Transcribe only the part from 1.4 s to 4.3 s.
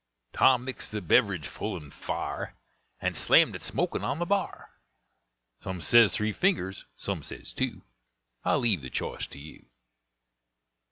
full and fa'r, And slammed it, smoking, on the